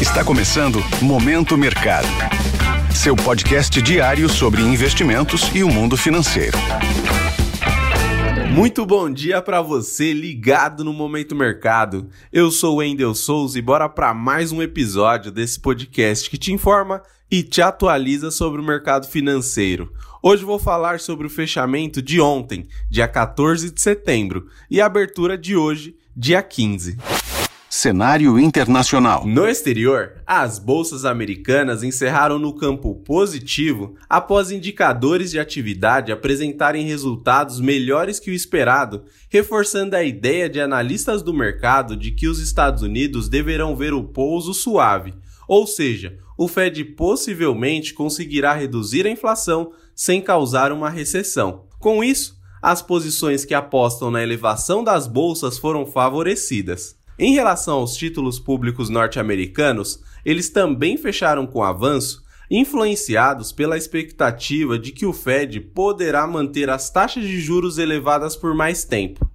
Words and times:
Está 0.00 0.24
começando 0.24 0.78
Momento 1.02 1.58
Mercado. 1.58 2.06
Seu 2.94 3.16
podcast 3.16 3.82
diário 3.82 4.28
sobre 4.28 4.62
investimentos 4.62 5.50
e 5.52 5.64
o 5.64 5.68
mundo 5.68 5.96
financeiro. 5.96 6.56
Muito 8.54 8.86
bom 8.86 9.10
dia 9.10 9.42
para 9.42 9.60
você 9.60 10.12
ligado 10.12 10.84
no 10.84 10.92
Momento 10.92 11.34
Mercado. 11.34 12.08
Eu 12.32 12.48
sou 12.52 12.76
Wendel 12.76 13.12
Souza 13.12 13.58
e 13.58 13.62
bora 13.62 13.88
para 13.88 14.14
mais 14.14 14.52
um 14.52 14.62
episódio 14.62 15.32
desse 15.32 15.58
podcast 15.58 16.30
que 16.30 16.38
te 16.38 16.52
informa 16.52 17.02
e 17.28 17.42
te 17.42 17.60
atualiza 17.60 18.30
sobre 18.30 18.60
o 18.60 18.64
mercado 18.64 19.08
financeiro. 19.08 19.92
Hoje 20.22 20.44
vou 20.44 20.60
falar 20.60 21.00
sobre 21.00 21.26
o 21.26 21.30
fechamento 21.30 22.00
de 22.00 22.20
ontem, 22.20 22.68
dia 22.88 23.08
14 23.08 23.72
de 23.72 23.80
setembro, 23.80 24.46
e 24.70 24.80
a 24.80 24.86
abertura 24.86 25.36
de 25.36 25.56
hoje, 25.56 25.96
dia 26.16 26.40
15. 26.40 26.96
Cenário 27.70 28.40
internacional. 28.40 29.26
No 29.26 29.46
exterior, 29.46 30.22
as 30.26 30.58
bolsas 30.58 31.04
americanas 31.04 31.82
encerraram 31.82 32.38
no 32.38 32.54
campo 32.54 32.94
positivo 32.94 33.94
após 34.08 34.50
indicadores 34.50 35.30
de 35.30 35.38
atividade 35.38 36.10
apresentarem 36.10 36.86
resultados 36.86 37.60
melhores 37.60 38.18
que 38.18 38.30
o 38.30 38.34
esperado, 38.34 39.04
reforçando 39.28 39.94
a 39.94 40.02
ideia 40.02 40.48
de 40.48 40.58
analistas 40.58 41.22
do 41.22 41.34
mercado 41.34 41.94
de 41.94 42.10
que 42.10 42.26
os 42.26 42.40
Estados 42.40 42.82
Unidos 42.82 43.28
deverão 43.28 43.76
ver 43.76 43.92
o 43.92 44.02
pouso 44.02 44.54
suave, 44.54 45.12
ou 45.46 45.66
seja, 45.66 46.16
o 46.38 46.48
Fed 46.48 46.82
possivelmente 46.84 47.92
conseguirá 47.92 48.54
reduzir 48.54 49.06
a 49.06 49.10
inflação 49.10 49.72
sem 49.94 50.22
causar 50.22 50.72
uma 50.72 50.88
recessão. 50.88 51.66
Com 51.78 52.02
isso, 52.02 52.38
as 52.62 52.80
posições 52.80 53.44
que 53.44 53.52
apostam 53.52 54.10
na 54.10 54.22
elevação 54.22 54.82
das 54.82 55.06
bolsas 55.06 55.58
foram 55.58 55.84
favorecidas. 55.84 56.97
Em 57.18 57.32
relação 57.32 57.78
aos 57.78 57.96
títulos 57.96 58.38
públicos 58.38 58.88
norte-americanos, 58.88 60.00
eles 60.24 60.50
também 60.50 60.96
fecharam 60.96 61.48
com 61.48 61.64
avanço, 61.64 62.22
influenciados 62.48 63.50
pela 63.50 63.76
expectativa 63.76 64.78
de 64.78 64.92
que 64.92 65.04
o 65.04 65.12
Fed 65.12 65.60
poderá 65.60 66.28
manter 66.28 66.70
as 66.70 66.90
taxas 66.90 67.24
de 67.24 67.40
juros 67.40 67.76
elevadas 67.76 68.36
por 68.36 68.54
mais 68.54 68.84
tempo. 68.84 69.28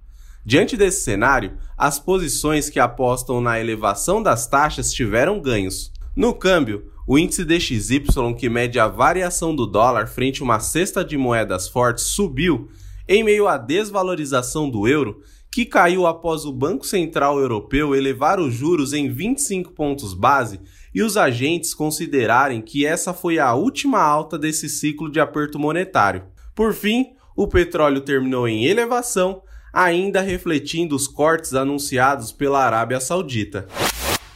Diante 0.46 0.78
desse 0.78 1.02
cenário, 1.02 1.58
as 1.76 1.98
posições 1.98 2.70
que 2.70 2.80
apostam 2.80 3.38
na 3.40 3.60
elevação 3.60 4.22
das 4.22 4.46
taxas 4.46 4.90
tiveram 4.90 5.38
ganhos. 5.38 5.92
No 6.16 6.32
câmbio, 6.32 6.90
o 7.06 7.18
índice 7.18 7.44
DXY, 7.44 8.02
que 8.38 8.48
mede 8.48 8.78
a 8.78 8.88
variação 8.88 9.54
do 9.54 9.66
dólar 9.66 10.06
frente 10.06 10.40
a 10.40 10.44
uma 10.44 10.58
cesta 10.58 11.04
de 11.04 11.18
moedas 11.18 11.68
fortes, 11.68 12.04
subiu 12.04 12.70
em 13.06 13.22
meio 13.22 13.46
à 13.46 13.58
desvalorização 13.58 14.70
do 14.70 14.88
euro 14.88 15.20
que 15.54 15.64
caiu 15.64 16.04
após 16.04 16.44
o 16.44 16.52
Banco 16.52 16.84
Central 16.84 17.38
Europeu 17.38 17.94
elevar 17.94 18.40
os 18.40 18.52
juros 18.52 18.92
em 18.92 19.08
25 19.08 19.70
pontos 19.70 20.12
base 20.12 20.58
e 20.92 21.00
os 21.00 21.16
agentes 21.16 21.72
considerarem 21.72 22.60
que 22.60 22.84
essa 22.84 23.14
foi 23.14 23.38
a 23.38 23.54
última 23.54 24.00
alta 24.00 24.36
desse 24.36 24.68
ciclo 24.68 25.08
de 25.08 25.20
aperto 25.20 25.56
monetário. 25.56 26.24
Por 26.56 26.74
fim, 26.74 27.12
o 27.36 27.46
petróleo 27.46 28.00
terminou 28.00 28.48
em 28.48 28.64
elevação, 28.64 29.42
ainda 29.72 30.20
refletindo 30.20 30.96
os 30.96 31.06
cortes 31.06 31.54
anunciados 31.54 32.32
pela 32.32 32.64
Arábia 32.64 32.98
Saudita. 32.98 33.68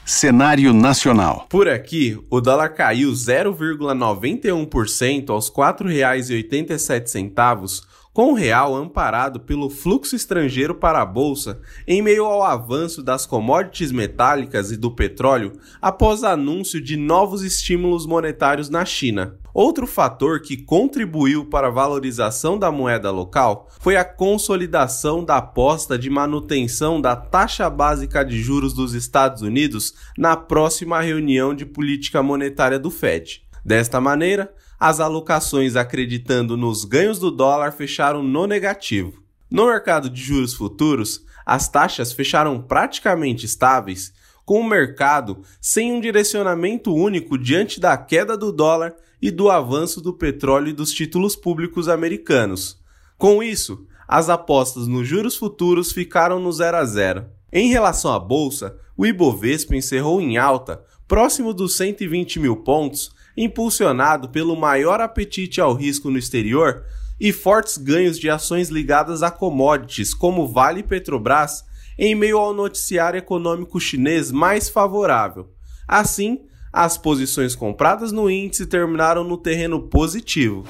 Cenário 0.05 0.73
nacional. 0.73 1.47
Por 1.51 1.69
aqui, 1.69 2.17
o 2.31 2.41
dólar 2.41 2.69
caiu 2.69 3.11
0,91% 3.11 5.31
aos 5.31 5.49
R$ 5.49 5.55
4,87 5.55 7.83
com 8.13 8.33
o 8.33 8.35
real 8.35 8.75
amparado 8.75 9.41
pelo 9.41 9.71
fluxo 9.71 10.17
estrangeiro 10.17 10.75
para 10.75 11.01
a 11.01 11.07
bolsa 11.07 11.61
em 11.87 12.03
meio 12.03 12.25
ao 12.25 12.43
avanço 12.43 13.03
das 13.03 13.27
commodities 13.27 13.93
metálicas 13.93 14.71
e 14.71 14.77
do 14.77 14.91
petróleo 14.91 15.53
após 15.81 16.25
anúncio 16.25 16.81
de 16.81 16.97
novos 16.97 17.43
estímulos 17.43 18.07
monetários 18.07 18.69
na 18.69 18.85
China. 18.85 19.39
Outro 19.55 19.87
fator 19.87 20.41
que 20.41 20.57
contribuiu 20.57 21.45
para 21.47 21.67
a 21.67 21.71
valorização 21.71 22.59
da 22.59 22.71
moeda 22.71 23.11
local 23.11 23.69
foi 23.81 23.97
a 23.97 24.05
consolidação 24.05 25.25
da 25.25 25.39
aposta 25.39 25.99
de 25.99 26.09
manutenção 26.09 27.01
da 27.01 27.17
taxa 27.17 27.69
básica 27.69 28.25
de 28.25 28.41
juros 28.41 28.73
dos 28.73 28.95
Estados 28.95 29.43
Unidos 29.43 29.95
na 30.17 30.37
próxima 30.37 31.01
reunião 31.01 31.55
de 31.55 31.67
política 31.67 32.23
monetária 32.23 32.79
do 32.79 32.91
Fed. 32.91 33.48
Desta 33.69 34.01
maneira, 34.01 34.51
as 34.81 34.99
alocações 34.99 35.77
acreditando 35.77 36.57
nos 36.57 36.87
ganhos 36.87 37.19
do 37.19 37.31
dólar 37.31 37.71
fecharam 37.71 38.23
no 38.23 38.47
negativo. 38.47 39.23
No 39.51 39.67
mercado 39.67 40.09
de 40.09 40.23
juros 40.23 40.55
futuros, 40.55 41.23
as 41.45 41.69
taxas 41.69 42.15
fecharam 42.15 42.63
praticamente 42.63 43.45
estáveis, 43.45 44.11
com 44.47 44.61
o 44.61 44.67
mercado 44.67 45.43
sem 45.61 45.93
um 45.93 46.01
direcionamento 46.01 46.95
único 46.95 47.37
diante 47.37 47.79
da 47.79 47.95
queda 47.99 48.39
do 48.39 48.51
dólar 48.51 48.95
e 49.21 49.31
do 49.31 49.51
avanço 49.51 50.01
do 50.01 50.15
petróleo 50.15 50.69
e 50.69 50.73
dos 50.73 50.91
títulos 50.91 51.37
públicos 51.37 51.91
americanos. 51.91 52.81
Com 53.19 53.43
isso, 53.43 53.87
as 54.09 54.31
apostas 54.31 54.87
nos 54.87 55.07
juros 55.07 55.37
futuros 55.37 55.93
ficaram 55.93 56.41
no 56.41 56.51
0 56.51 56.75
a 56.75 56.85
0. 56.87 57.27
Em 57.53 57.69
relação 57.69 58.15
à 58.15 58.19
bolsa, 58.19 58.79
o 58.97 59.05
Ibovespa 59.05 59.77
encerrou 59.77 60.23
em 60.23 60.39
alta, 60.39 60.83
próximo 61.07 61.53
dos 61.53 61.77
120 61.77 62.41
mil 62.41 62.57
pontos, 62.57 63.18
impulsionado 63.39 64.29
pelo 64.29 64.57
maior 64.57 65.01
apetite 65.01 65.61
ao 65.61 65.73
risco 65.73 66.11
no 66.11 66.19
exterior 66.19 66.85
e 67.21 67.33
fortes 67.33 67.79
ganhos 67.79 68.19
de 68.19 68.29
ações 68.29 68.69
ligadas 68.69 69.23
a 69.23 69.31
commodities 69.31 70.13
como 70.13 70.49
Vale 70.49 70.81
e 70.81 70.83
Petrobras, 70.83 71.65
em 71.97 72.15
meio 72.15 72.39
ao 72.39 72.53
noticiário 72.53 73.19
econômico 73.19 73.81
chinês 73.81 74.33
mais 74.33 74.69
favorável. 74.69 75.49
Assim, 75.87 76.41
as 76.73 76.99
posições 76.99 77.55
compradas 77.55 78.11
no 78.11 78.29
índice 78.29 78.67
terminaram 78.67 79.23
no 79.23 79.39
terreno 79.39 79.83
positivo 79.83 80.65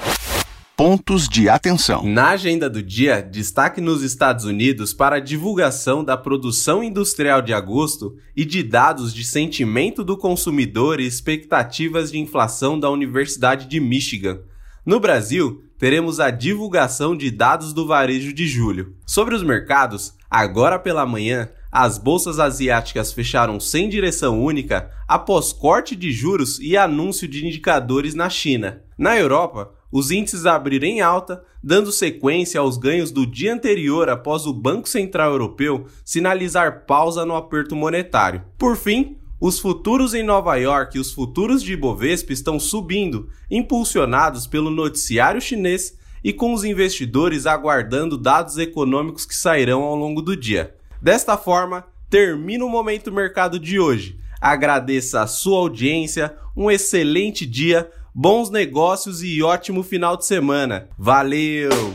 pontos 0.79 1.29
de 1.29 1.49
atenção. 1.49 2.05
Na 2.05 2.29
agenda 2.29 2.71
do 2.71 2.81
dia, 2.81 3.21
destaque 3.21 3.81
nos 3.81 4.01
Estados 4.01 4.45
Unidos 4.45 4.95
para 4.95 5.17
a 5.17 5.21
divulgação 5.21 6.05
da 6.05 6.17
produção 6.17 6.85
industrial 6.85 7.43
de 7.43 7.53
agosto 7.53 8.15
e 8.37 8.45
de 8.45 8.63
dados 8.63 9.13
de 9.13 9.25
sentimento 9.25 10.05
do 10.05 10.17
consumidor 10.17 11.01
e 11.01 11.05
expectativas 11.05 12.13
de 12.13 12.21
inflação 12.21 12.79
da 12.79 12.89
Universidade 12.89 13.67
de 13.67 13.81
Michigan. 13.81 14.39
No 14.87 15.01
Brasil, 15.01 15.65
teremos 15.81 16.21
a 16.21 16.31
divulgação 16.31 17.17
de 17.17 17.29
dados 17.29 17.73
do 17.73 17.85
varejo 17.85 18.33
de 18.33 18.47
julho. 18.47 18.95
Sobre 19.05 19.35
os 19.35 19.43
mercados, 19.43 20.15
agora 20.31 20.79
pela 20.79 21.05
manhã, 21.05 21.49
as 21.73 21.99
bolsas 21.99 22.39
asiáticas 22.39 23.13
fecharam 23.13 23.59
sem 23.59 23.89
direção 23.89 24.41
única 24.41 24.93
após 25.09 25.53
corte 25.53 25.97
de 25.97 26.13
juros 26.13 26.61
e 26.61 26.77
anúncio 26.77 27.27
de 27.27 27.45
indicadores 27.45 28.15
na 28.15 28.31
China. 28.31 28.81
Na 28.97 29.19
Europa, 29.19 29.77
os 29.91 30.11
índices 30.11 30.47
abriram 30.47 30.87
em 30.87 31.01
alta, 31.01 31.43
dando 31.63 31.91
sequência 31.91 32.61
aos 32.61 32.77
ganhos 32.77 33.11
do 33.11 33.27
dia 33.27 33.55
anterior 33.55 34.09
após 34.09 34.47
o 34.47 34.53
Banco 34.53 34.89
Central 34.89 35.33
Europeu 35.33 35.87
sinalizar 36.05 36.85
pausa 36.87 37.25
no 37.25 37.35
aperto 37.35 37.75
monetário. 37.75 38.43
Por 38.59 38.77
fim, 38.77 39.17
os 39.41 39.59
futuros 39.59 40.15
em 40.15 40.23
Nova 40.23 40.57
York 40.57 40.97
e 40.97 41.01
os 41.01 41.13
futuros 41.13 41.63
de 41.63 41.73
Ibovespa 41.73 42.33
estão 42.33 42.59
subindo, 42.59 43.29
impulsionados 43.51 44.47
pelo 44.47 44.71
noticiário 44.71 45.41
chinês 45.41 45.97
e 46.25 46.33
com 46.33 46.53
os 46.53 46.65
investidores 46.65 47.47
aguardando 47.47 48.19
dados 48.19 48.59
econômicos 48.59 49.25
que 49.25 49.37
sairão 49.37 49.83
ao 49.83 49.95
longo 49.95 50.21
do 50.21 50.37
dia. 50.37 50.75
Desta 51.01 51.37
forma, 51.37 51.85
termina 52.11 52.65
o 52.65 52.69
Momento 52.69 53.13
Mercado 53.13 53.59
de 53.59 53.79
hoje. 53.79 54.19
Agradeça 54.41 55.23
a 55.23 55.27
sua 55.27 55.59
audiência, 55.59 56.37
um 56.57 56.71
excelente 56.71 57.47
dia 57.47 57.89
bons 58.21 58.51
negócios 58.51 59.23
e 59.23 59.41
ótimo 59.45 59.85
final 59.85 60.17
de 60.17 60.27
semana. 60.27 60.89
Valeu! 60.99 61.95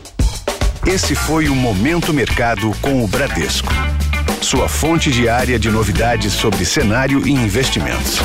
Esse 0.86 1.14
foi 1.14 1.50
o 1.50 1.54
Momento 1.54 2.14
Mercado 2.14 2.72
com 2.80 3.04
o 3.04 3.06
Bradesco. 3.06 3.68
Sua 4.40 4.66
fonte 4.66 5.10
diária 5.10 5.58
de 5.58 5.70
novidades 5.70 6.32
sobre 6.32 6.64
cenário 6.64 7.28
e 7.28 7.30
investimentos. 7.30 8.20